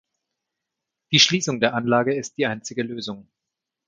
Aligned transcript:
Die 1.11 1.19
Schließung 1.19 1.59
der 1.59 1.75
Anlage 1.75 2.15
ist 2.15 2.37
die 2.39 2.47
einzige 2.47 2.81
Lösung. 2.81 3.27